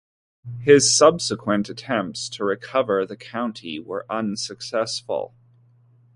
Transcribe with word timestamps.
His 0.61 0.91
subsequent 0.97 1.69
attempts 1.69 2.27
to 2.29 2.43
recover 2.43 3.05
the 3.05 3.15
county 3.15 3.77
were 3.77 4.07
unsuccessful. 4.11 5.35